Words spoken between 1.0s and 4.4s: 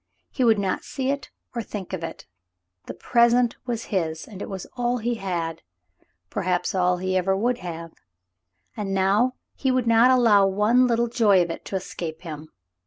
it nor think of it. The present was his,